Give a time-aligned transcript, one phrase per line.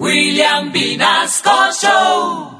[0.00, 1.50] William Vinasco
[1.80, 2.50] Show.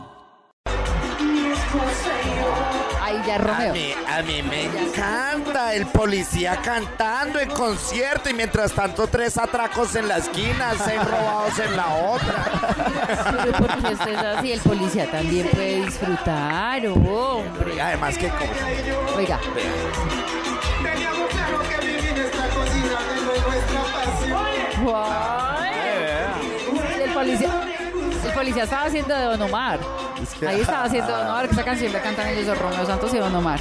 [3.02, 3.72] Ahí ya es A Romeo.
[3.74, 9.94] mí, a mí me encanta el policía cantando en concierto y mientras tanto tres atracos
[9.96, 12.44] en la esquina, seis robados en la otra.
[13.42, 14.52] Pero ¿por qué usted es así?
[14.52, 17.74] El policía también puede disfrutar, hombre.
[17.76, 19.16] Y además que cosa.
[19.16, 19.40] Oiga,
[27.24, 27.60] policía,
[28.24, 29.78] el policía estaba haciendo de Don Omar.
[30.46, 33.12] Ahí estaba haciendo de Don Omar, que esa canción la cantan ellos de Romeo Santos
[33.14, 33.58] y Don Omar.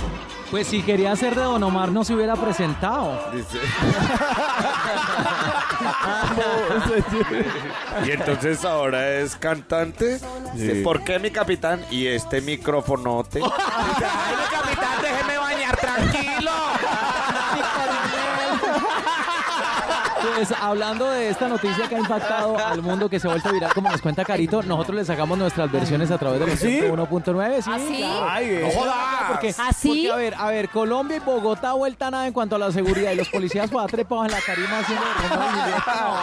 [0.52, 3.20] Pues si quería ser de Don Omar no se hubiera presentado.
[3.34, 3.58] Dice.
[8.06, 10.20] y entonces ahora es cantante.
[10.84, 11.84] ¿Por qué mi capitán?
[11.90, 13.40] Y este micrófonote.
[13.42, 13.54] Ay, mi
[14.56, 16.13] capitán, déjeme bañar tranquilo.
[20.46, 23.74] Pues hablando de esta noticia que ha impactado al mundo que se ha vuelto viral,
[23.74, 27.62] como nos cuenta Carito, nosotros le sacamos nuestras versiones a través del 1.9.
[27.62, 27.70] ¿Sí?
[27.72, 27.96] ¿Ah, sí?
[27.96, 28.26] claro.
[28.30, 28.96] Ay, no jodas.
[29.30, 29.88] Porque, ¿Ah, sí?
[29.88, 32.74] porque, a ver, a ver, Colombia y Bogotá vuelta a nada en cuanto a la
[32.74, 35.06] seguridad y los policías van trepados en la tarima haciendo.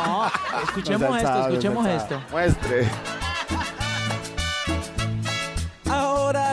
[0.07, 0.27] No,
[0.65, 2.21] escuchemos esto, escuchemos esto.
[2.31, 2.89] Muestre.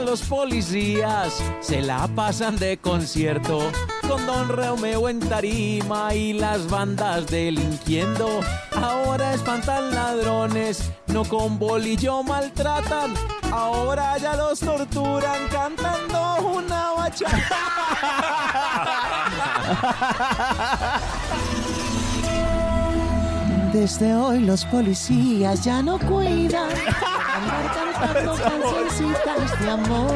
[0.07, 3.59] Los policías se la pasan de concierto
[4.07, 8.39] con Don Romeo en tarima y las bandas delinquiendo.
[8.73, 13.15] Ahora espantan ladrones, no con bolillo maltratan.
[13.51, 17.57] Ahora ya los torturan cantando una bachata.
[23.73, 26.69] Desde hoy los policías ya no cuidan
[29.59, 30.11] de amor.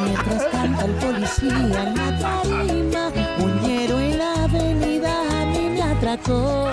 [0.00, 5.82] Mientras canta el policía en la tarima, un ñero en la avenida a mí me
[5.82, 6.68] atracó.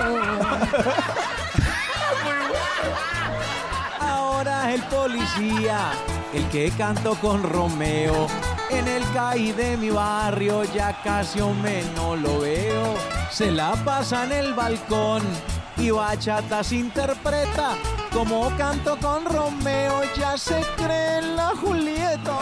[4.00, 5.92] Ahora el policía,
[6.32, 8.26] el que canto con Romeo.
[8.70, 12.94] En el CAI de mi barrio ya casi o menos lo veo.
[13.30, 15.22] Se la pasa en el balcón
[15.76, 17.76] y bachatas interpreta.
[18.12, 22.38] Como canto con Romeo ya se cree en la Julieta.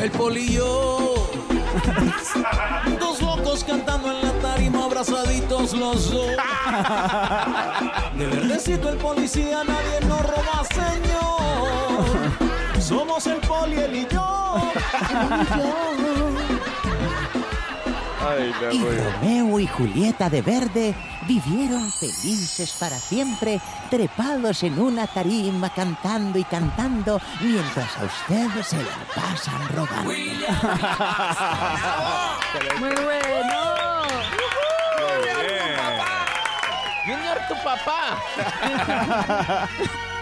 [0.00, 1.14] El polillo.
[3.00, 6.30] Dos locos cantando en la tarima, abrazaditos los dos.
[8.16, 11.33] De verdecito el policía, nadie nos roba, señor.
[12.84, 14.72] Somos el poli, él y yo.
[18.20, 20.94] Ay, Y Romeo y Julieta de Verde
[21.26, 23.58] vivieron felices para siempre,
[23.88, 30.10] trepados en una tarima cantando y cantando, mientras a ustedes se la pasan robando.
[32.80, 34.04] Muy bueno.
[37.06, 38.18] Junior, tu papá.